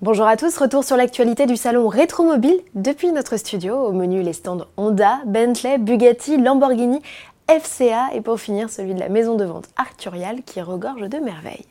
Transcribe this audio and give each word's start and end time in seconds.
Bonjour 0.00 0.28
à 0.28 0.36
tous, 0.36 0.56
retour 0.56 0.84
sur 0.84 0.96
l'actualité 0.96 1.46
du 1.46 1.56
salon 1.56 1.88
Rétromobile 1.88 2.60
depuis 2.76 3.10
notre 3.10 3.36
studio. 3.36 3.74
Au 3.74 3.90
menu 3.90 4.22
les 4.22 4.32
stands 4.32 4.64
Honda, 4.76 5.18
Bentley, 5.26 5.76
Bugatti, 5.78 6.36
Lamborghini, 6.36 7.02
FCA 7.48 8.14
et 8.14 8.20
pour 8.20 8.38
finir 8.38 8.70
celui 8.70 8.94
de 8.94 9.00
la 9.00 9.08
maison 9.08 9.34
de 9.34 9.44
vente 9.44 9.64
Arcturial 9.74 10.44
qui 10.46 10.60
regorge 10.60 11.08
de 11.08 11.18
merveilles. 11.18 11.66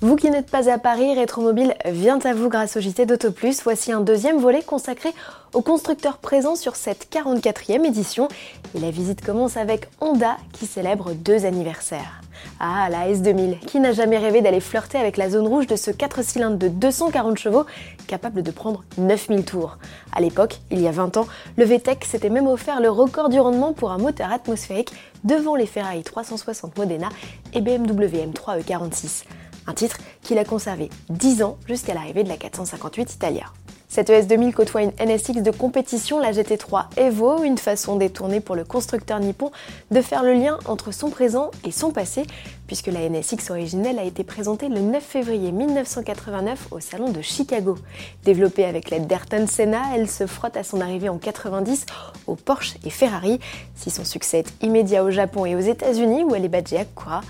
Vous 0.00 0.16
qui 0.16 0.30
n'êtes 0.30 0.50
pas 0.50 0.68
à 0.68 0.78
Paris, 0.78 1.14
Rétromobile 1.14 1.74
vient 1.84 2.18
à 2.18 2.34
vous 2.34 2.48
grâce 2.48 2.76
au 2.76 2.80
JT 2.80 3.06
d'Autoplus. 3.06 3.62
Voici 3.62 3.92
un 3.92 4.00
deuxième 4.00 4.38
volet 4.38 4.62
consacré 4.62 5.10
aux 5.52 5.62
constructeurs 5.62 6.18
présents 6.18 6.56
sur 6.56 6.76
cette 6.76 7.12
44e 7.12 7.84
édition. 7.84 8.28
Et 8.74 8.80
la 8.80 8.90
visite 8.90 9.24
commence 9.24 9.56
avec 9.56 9.88
Honda 10.00 10.36
qui 10.52 10.66
célèbre 10.66 11.12
deux 11.12 11.46
anniversaires. 11.46 12.20
Ah, 12.60 12.88
la 12.90 13.10
S2000, 13.10 13.58
qui 13.60 13.80
n'a 13.80 13.92
jamais 13.92 14.18
rêvé 14.18 14.40
d'aller 14.42 14.60
flirter 14.60 14.98
avec 14.98 15.16
la 15.16 15.30
zone 15.30 15.46
rouge 15.46 15.66
de 15.66 15.76
ce 15.76 15.90
4 15.90 16.22
cylindres 16.22 16.56
de 16.56 16.68
240 16.68 17.36
chevaux 17.36 17.64
capable 18.06 18.42
de 18.42 18.50
prendre 18.50 18.84
9000 18.96 19.44
tours. 19.44 19.78
À 20.12 20.20
l'époque, 20.20 20.60
il 20.70 20.80
y 20.80 20.88
a 20.88 20.92
20 20.92 21.16
ans, 21.16 21.26
le 21.56 21.64
VTEC 21.64 22.04
s'était 22.04 22.30
même 22.30 22.46
offert 22.46 22.80
le 22.80 22.90
record 22.90 23.28
du 23.28 23.40
rendement 23.40 23.72
pour 23.72 23.90
un 23.90 23.98
moteur 23.98 24.32
atmosphérique 24.32 24.92
devant 25.24 25.56
les 25.56 25.66
Ferrari 25.66 26.02
360 26.02 26.78
Modena 26.78 27.08
et 27.54 27.60
BMW 27.60 28.26
M3 28.26 28.62
E46 28.62 29.24
un 29.68 29.74
titre 29.74 29.98
qu'il 30.22 30.38
a 30.38 30.44
conservé 30.44 30.88
10 31.10 31.42
ans 31.42 31.58
jusqu'à 31.68 31.94
l'arrivée 31.94 32.24
de 32.24 32.28
la 32.28 32.36
458 32.36 33.14
Italia. 33.14 33.44
Cette 33.90 34.10
ES2000 34.10 34.52
côtoie 34.52 34.82
une 34.82 34.92
NSX 35.00 35.40
de 35.40 35.50
compétition, 35.50 36.18
la 36.18 36.30
GT3 36.30 36.98
Evo, 36.98 37.42
une 37.42 37.56
façon 37.56 37.96
détournée 37.96 38.40
pour 38.40 38.54
le 38.54 38.62
constructeur 38.62 39.18
nippon 39.18 39.50
de 39.90 40.02
faire 40.02 40.22
le 40.22 40.34
lien 40.34 40.58
entre 40.66 40.92
son 40.92 41.08
présent 41.08 41.50
et 41.64 41.70
son 41.70 41.90
passé, 41.90 42.24
puisque 42.66 42.88
la 42.88 43.08
NSX 43.08 43.50
originelle 43.50 43.98
a 43.98 44.04
été 44.04 44.24
présentée 44.24 44.68
le 44.68 44.80
9 44.80 45.02
février 45.02 45.52
1989 45.52 46.68
au 46.70 46.80
salon 46.80 47.10
de 47.10 47.22
Chicago. 47.22 47.76
Développée 48.24 48.66
avec 48.66 48.90
l'aide 48.90 49.06
d'Ayrton 49.06 49.46
Senna, 49.48 49.80
elle 49.94 50.08
se 50.08 50.26
frotte 50.26 50.58
à 50.58 50.64
son 50.64 50.82
arrivée 50.82 51.08
en 51.08 51.16
90 51.16 51.86
aux 52.26 52.36
Porsche 52.36 52.74
et 52.84 52.90
Ferrari. 52.90 53.40
Si 53.74 53.88
son 53.88 54.04
succès 54.04 54.40
est 54.40 54.52
immédiat 54.62 55.02
au 55.02 55.10
Japon 55.10 55.46
et 55.46 55.56
aux 55.56 55.60
États-Unis, 55.60 56.24
où 56.24 56.34
elle 56.34 56.44
est 56.44 56.50
badgée 56.50 56.76
Acura, 56.76 57.22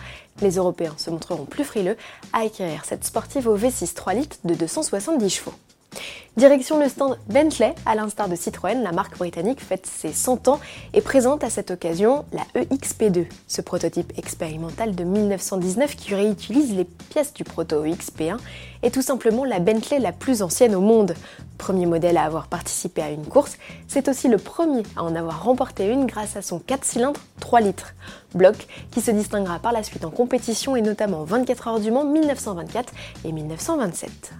les 0.42 0.56
Européens 0.56 0.94
se 0.96 1.10
montreront 1.10 1.44
plus 1.44 1.64
frileux 1.64 1.96
à 2.32 2.40
acquérir 2.40 2.84
cette 2.84 3.04
sportive 3.04 3.46
au 3.46 3.56
V6 3.56 3.94
3 3.94 4.14
litres 4.14 4.38
de 4.42 4.54
270 4.54 5.30
chevaux. 5.30 5.54
Direction 6.36 6.78
le 6.78 6.88
stand 6.88 7.18
Bentley, 7.28 7.74
à 7.84 7.96
l'instar 7.96 8.28
de 8.28 8.36
Citroën, 8.36 8.80
la 8.82 8.92
marque 8.92 9.18
britannique 9.18 9.60
fête 9.60 9.86
ses 9.86 10.12
100 10.12 10.46
ans 10.46 10.60
et 10.94 11.00
présente 11.00 11.42
à 11.42 11.50
cette 11.50 11.72
occasion 11.72 12.24
la 12.32 12.44
EXP2, 12.62 13.26
ce 13.48 13.60
prototype 13.60 14.12
expérimental 14.16 14.94
de 14.94 15.02
1919 15.02 15.96
qui 15.96 16.14
réutilise 16.14 16.74
les 16.74 16.84
pièces 16.84 17.34
du 17.34 17.42
proto 17.42 17.84
EXP1 17.84 18.36
et 18.84 18.92
tout 18.92 19.02
simplement 19.02 19.44
la 19.44 19.58
Bentley 19.58 19.98
la 19.98 20.12
plus 20.12 20.42
ancienne 20.42 20.76
au 20.76 20.80
monde. 20.80 21.14
Premier 21.56 21.86
modèle 21.86 22.16
à 22.16 22.22
avoir 22.22 22.46
participé 22.46 23.02
à 23.02 23.10
une 23.10 23.26
course, 23.26 23.58
c'est 23.88 24.06
aussi 24.06 24.28
le 24.28 24.38
premier 24.38 24.84
à 24.94 25.02
en 25.02 25.16
avoir 25.16 25.42
remporté 25.42 25.88
une 25.88 26.06
grâce 26.06 26.36
à 26.36 26.42
son 26.42 26.60
4 26.60 26.84
cylindres 26.84 27.20
3 27.40 27.60
litres. 27.62 27.94
Bloc 28.34 28.68
qui 28.92 29.00
se 29.00 29.10
distinguera 29.10 29.58
par 29.58 29.72
la 29.72 29.82
suite 29.82 30.04
en 30.04 30.10
compétition 30.10 30.76
et 30.76 30.82
notamment 30.82 31.24
24 31.24 31.66
heures 31.66 31.80
du 31.80 31.90
Mans 31.90 32.04
1924 32.04 32.92
et 33.24 33.32
1927. 33.32 34.34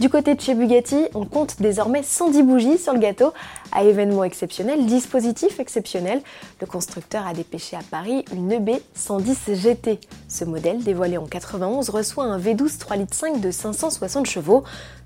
Du 0.00 0.08
côté 0.08 0.34
de 0.34 0.40
chez 0.40 0.54
Bugatti, 0.54 1.06
on 1.14 1.24
compte 1.24 1.60
désormais 1.60 2.02
110 2.02 2.42
bougies 2.42 2.78
sur 2.78 2.92
le 2.92 2.98
gâteau. 2.98 3.32
À 3.70 3.84
événement 3.84 4.24
exceptionnel, 4.24 4.86
dispositif 4.86 5.60
exceptionnel, 5.60 6.20
le 6.60 6.66
constructeur 6.66 7.24
a 7.24 7.32
dépêché 7.32 7.76
à 7.76 7.80
Paris 7.88 8.24
une 8.34 8.50
EB 8.50 8.70
110 8.94 9.54
GT. 9.54 10.00
Ce 10.28 10.44
modèle, 10.44 10.82
dévoilé 10.82 11.16
en 11.16 11.26
91, 11.26 11.90
reçoit 11.90 12.24
un 12.24 12.40
V12 12.40 12.78
3 12.78 12.96
litres 12.96 13.14
5 13.14 13.40
de 13.40 13.52
560 13.52 14.26
chevaux. 14.26 14.64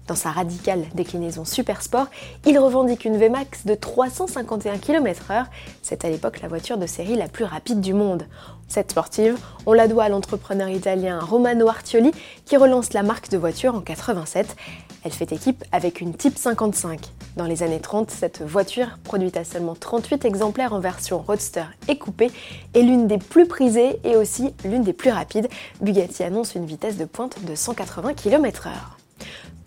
Dans 0.08 0.14
sa 0.14 0.30
radicale 0.30 0.86
déclinaison 0.94 1.44
Super 1.44 1.82
Sport, 1.82 2.06
il 2.46 2.58
revendique 2.58 3.04
une 3.04 3.18
VMAX 3.18 3.66
de 3.66 3.74
351 3.74 4.78
km/h. 4.78 5.44
C'est 5.82 6.02
à 6.02 6.08
l'époque 6.08 6.40
la 6.40 6.48
voiture 6.48 6.78
de 6.78 6.86
série 6.86 7.14
la 7.14 7.28
plus 7.28 7.44
rapide 7.44 7.82
du 7.82 7.92
monde. 7.92 8.26
Cette 8.68 8.92
sportive, 8.92 9.38
on 9.66 9.74
la 9.74 9.86
doit 9.86 10.04
à 10.04 10.08
l'entrepreneur 10.08 10.70
italien 10.70 11.20
Romano 11.20 11.68
Artioli 11.68 12.12
qui 12.46 12.56
relance 12.56 12.94
la 12.94 13.02
marque 13.02 13.28
de 13.30 13.36
voiture 13.36 13.74
en 13.74 13.82
87. 13.82 14.56
Elle 15.04 15.12
fait 15.12 15.30
équipe 15.30 15.62
avec 15.72 16.00
une 16.00 16.14
Type 16.14 16.38
55. 16.38 17.00
Dans 17.36 17.44
les 17.44 17.62
années 17.62 17.80
30, 17.80 18.10
cette 18.10 18.40
voiture, 18.40 18.98
produite 19.04 19.36
à 19.36 19.44
seulement 19.44 19.74
38 19.74 20.24
exemplaires 20.24 20.72
en 20.72 20.80
version 20.80 21.18
roadster 21.18 21.64
et 21.86 21.98
coupé, 21.98 22.30
est 22.72 22.80
l'une 22.80 23.08
des 23.08 23.18
plus 23.18 23.46
prisées 23.46 24.00
et 24.04 24.16
aussi 24.16 24.54
l'une 24.64 24.82
des 24.82 24.94
plus 24.94 25.10
rapides. 25.10 25.48
Bugatti 25.82 26.22
annonce 26.22 26.54
une 26.54 26.64
vitesse 26.64 26.96
de 26.96 27.04
pointe 27.04 27.44
de 27.44 27.54
180 27.54 28.14
km/h. 28.14 28.70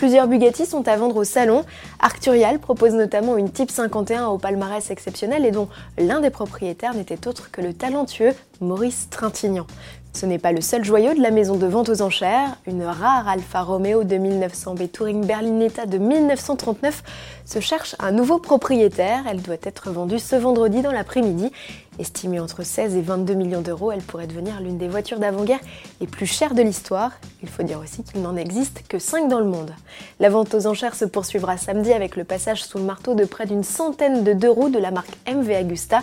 Plusieurs 0.01 0.27
Bugatti 0.27 0.65
sont 0.65 0.87
à 0.87 0.95
vendre 0.97 1.17
au 1.17 1.23
salon. 1.23 1.63
Arcturial 1.99 2.57
propose 2.57 2.95
notamment 2.95 3.37
une 3.37 3.51
Type 3.51 3.69
51 3.69 4.29
au 4.29 4.39
palmarès 4.39 4.89
exceptionnel 4.89 5.45
et 5.45 5.51
dont 5.51 5.67
l'un 5.99 6.21
des 6.21 6.31
propriétaires 6.31 6.95
n'était 6.95 7.27
autre 7.27 7.51
que 7.51 7.61
le 7.61 7.71
talentueux 7.71 8.33
Maurice 8.61 9.09
Trintignant. 9.11 9.67
Ce 10.13 10.25
n'est 10.25 10.39
pas 10.39 10.51
le 10.51 10.59
seul 10.59 10.83
joyau 10.83 11.13
de 11.13 11.21
la 11.21 11.31
maison 11.31 11.55
de 11.55 11.65
vente 11.65 11.87
aux 11.87 12.01
enchères. 12.01 12.57
Une 12.67 12.83
rare 12.83 13.29
Alfa 13.29 13.61
Romeo 13.61 14.03
de 14.03 14.17
1900B 14.17 14.89
Touring 14.89 15.25
Berlinetta 15.25 15.85
de 15.85 15.97
1939 15.97 17.01
se 17.45 17.59
cherche 17.61 17.95
un 17.97 18.11
nouveau 18.11 18.37
propriétaire. 18.37 19.23
Elle 19.29 19.41
doit 19.41 19.55
être 19.63 19.89
vendue 19.89 20.19
ce 20.19 20.35
vendredi 20.35 20.81
dans 20.81 20.91
l'après-midi. 20.91 21.49
Estimée 21.97 22.41
entre 22.41 22.63
16 22.63 22.97
et 22.97 23.01
22 23.01 23.33
millions 23.35 23.61
d'euros, 23.61 23.91
elle 23.91 24.01
pourrait 24.01 24.27
devenir 24.27 24.59
l'une 24.59 24.77
des 24.77 24.89
voitures 24.89 25.19
d'avant-guerre 25.19 25.59
les 26.01 26.07
plus 26.07 26.25
chères 26.25 26.55
de 26.55 26.61
l'histoire. 26.61 27.11
Il 27.41 27.49
faut 27.49 27.63
dire 27.63 27.79
aussi 27.79 28.03
qu'il 28.03 28.21
n'en 28.21 28.35
existe 28.35 28.83
que 28.89 28.99
5 28.99 29.29
dans 29.29 29.39
le 29.39 29.45
monde. 29.45 29.73
La 30.19 30.29
vente 30.29 30.53
aux 30.53 30.67
enchères 30.67 30.95
se 30.95 31.05
poursuivra 31.05 31.57
samedi 31.57 31.93
avec 31.93 32.17
le 32.17 32.25
passage 32.25 32.63
sous 32.63 32.79
le 32.79 32.83
marteau 32.83 33.15
de 33.15 33.23
près 33.23 33.45
d'une 33.45 33.63
centaine 33.63 34.23
de 34.23 34.33
deux 34.33 34.51
roues 34.51 34.69
de 34.69 34.79
la 34.79 34.91
marque 34.91 35.17
MV 35.25 35.55
Agusta 35.55 36.01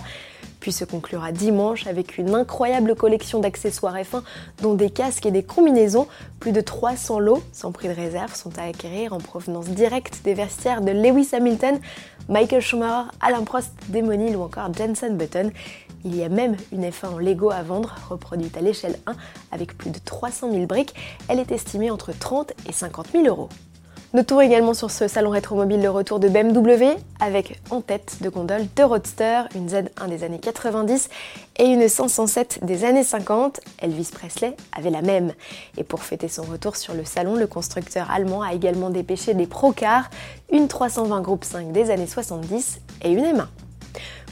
puis 0.60 0.72
se 0.72 0.84
conclura 0.84 1.32
dimanche 1.32 1.86
avec 1.86 2.18
une 2.18 2.34
incroyable 2.34 2.94
collection 2.94 3.40
d'accessoires 3.40 3.96
F1 3.96 4.22
dont 4.62 4.74
des 4.74 4.90
casques 4.90 5.26
et 5.26 5.30
des 5.30 5.42
combinaisons. 5.42 6.06
Plus 6.40 6.52
de 6.52 6.60
300 6.60 7.18
lots 7.18 7.42
sans 7.52 7.72
prix 7.72 7.88
de 7.88 7.94
réserve 7.94 8.34
sont 8.34 8.56
à 8.58 8.62
acquérir 8.62 9.12
en 9.12 9.18
provenance 9.18 9.66
directe 9.66 10.20
des 10.24 10.34
vestiaires 10.34 10.80
de 10.80 10.90
Lewis 10.90 11.28
Hamilton, 11.32 11.78
Michael 12.28 12.60
Schumacher, 12.60 13.10
Alain 13.20 13.44
Prost, 13.44 13.72
Demonil 13.88 14.36
ou 14.36 14.42
encore 14.42 14.72
Jensen 14.74 15.16
Button. 15.16 15.50
Il 16.04 16.14
y 16.14 16.22
a 16.22 16.28
même 16.28 16.56
une 16.72 16.84
F1 16.88 17.14
en 17.14 17.18
Lego 17.18 17.50
à 17.50 17.62
vendre, 17.62 17.94
reproduite 18.08 18.56
à 18.56 18.60
l'échelle 18.60 18.98
1 19.06 19.14
avec 19.50 19.76
plus 19.76 19.90
de 19.90 19.98
300 19.98 20.52
000 20.52 20.66
briques. 20.66 20.94
Elle 21.28 21.40
est 21.40 21.50
estimée 21.50 21.90
entre 21.90 22.12
30 22.12 22.52
et 22.68 22.72
50 22.72 23.08
000 23.12 23.26
euros. 23.26 23.48
Notons 24.14 24.40
également 24.40 24.72
sur 24.72 24.90
ce 24.90 25.06
salon 25.06 25.28
rétromobile 25.28 25.82
le 25.82 25.90
retour 25.90 26.18
de 26.18 26.30
BMW 26.30 26.96
avec 27.20 27.60
en 27.68 27.82
tête 27.82 28.16
de 28.22 28.30
gondole 28.30 28.62
deux 28.74 28.86
Roadster, 28.86 29.42
une 29.54 29.68
Z1 29.68 30.08
des 30.08 30.24
années 30.24 30.38
90 30.38 31.10
et 31.58 31.66
une 31.66 31.86
507 31.86 32.60
des 32.64 32.86
années 32.86 33.04
50. 33.04 33.60
Elvis 33.82 34.08
Presley 34.10 34.56
avait 34.74 34.88
la 34.88 35.02
même. 35.02 35.34
Et 35.76 35.84
pour 35.84 36.02
fêter 36.02 36.28
son 36.28 36.44
retour 36.44 36.76
sur 36.76 36.94
le 36.94 37.04
salon, 37.04 37.34
le 37.34 37.46
constructeur 37.46 38.10
allemand 38.10 38.40
a 38.40 38.54
également 38.54 38.88
dépêché 38.88 39.34
des 39.34 39.46
Procars, 39.46 40.08
une 40.50 40.68
320 40.68 41.20
Groupe 41.20 41.44
5 41.44 41.72
des 41.72 41.90
années 41.90 42.06
70 42.06 42.80
et 43.02 43.12
une 43.12 43.26
M1. 43.26 43.44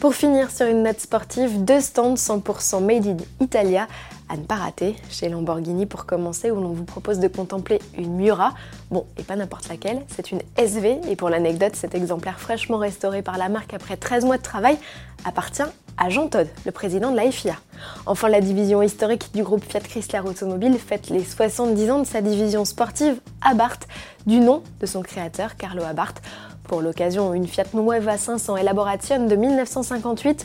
Pour 0.00 0.14
finir 0.14 0.50
sur 0.50 0.66
une 0.66 0.84
note 0.84 1.00
sportive, 1.00 1.64
deux 1.64 1.80
stands 1.80 2.14
100% 2.14 2.82
made 2.82 3.06
in 3.06 3.44
Italia 3.44 3.88
à 4.28 4.36
ne 4.36 4.44
pas 4.44 4.56
rater 4.56 4.96
chez 5.10 5.28
Lamborghini 5.28 5.86
pour 5.86 6.06
commencer 6.06 6.50
où 6.50 6.60
l'on 6.60 6.72
vous 6.72 6.84
propose 6.84 7.18
de 7.18 7.28
contempler 7.28 7.80
une 7.96 8.16
Miura. 8.16 8.54
Bon, 8.90 9.06
et 9.16 9.22
pas 9.22 9.36
n'importe 9.36 9.68
laquelle, 9.68 10.02
c'est 10.08 10.30
une 10.30 10.40
SV 10.56 11.00
et 11.08 11.16
pour 11.16 11.30
l'anecdote, 11.30 11.76
cet 11.76 11.94
exemplaire 11.94 12.40
fraîchement 12.40 12.78
restauré 12.78 13.22
par 13.22 13.38
la 13.38 13.48
marque 13.48 13.74
après 13.74 13.96
13 13.96 14.24
mois 14.24 14.38
de 14.38 14.42
travail 14.42 14.78
appartient 15.24 15.62
à 15.98 16.10
Jean 16.10 16.28
Todd, 16.28 16.48
le 16.64 16.72
président 16.72 17.10
de 17.10 17.16
la 17.16 17.30
FIA. 17.30 17.56
Enfin, 18.04 18.28
la 18.28 18.40
division 18.40 18.82
historique 18.82 19.30
du 19.34 19.42
groupe 19.42 19.64
Fiat 19.64 19.80
Chrysler 19.80 20.20
Automobile 20.20 20.78
fête 20.78 21.08
les 21.08 21.24
70 21.24 21.90
ans 21.90 21.98
de 22.00 22.06
sa 22.06 22.20
division 22.20 22.64
sportive 22.64 23.20
Abarth, 23.40 23.88
du 24.26 24.38
nom 24.38 24.62
de 24.80 24.86
son 24.86 25.02
créateur 25.02 25.56
Carlo 25.56 25.82
Abarth. 25.82 26.20
Pour 26.64 26.82
l'occasion, 26.82 27.32
une 27.32 27.46
Fiat 27.46 27.66
Nuova 27.74 28.18
500 28.18 28.56
Elaboration 28.56 29.26
de 29.26 29.36
1958 29.36 30.44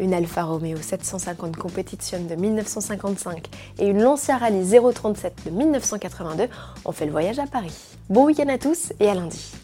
une 0.00 0.14
Alfa 0.14 0.44
Romeo 0.44 0.76
750 0.76 1.56
Competition 1.56 2.18
de 2.24 2.34
1955 2.34 3.46
et 3.78 3.86
une 3.86 4.02
Lancia 4.02 4.36
Rally 4.36 4.64
037 4.94 5.46
de 5.46 5.50
1982 5.50 6.48
ont 6.84 6.92
fait 6.92 7.06
le 7.06 7.12
voyage 7.12 7.38
à 7.38 7.46
Paris. 7.46 7.74
Bon 8.08 8.26
week-end 8.26 8.48
à 8.48 8.58
tous 8.58 8.92
et 9.00 9.08
à 9.08 9.14
lundi 9.14 9.61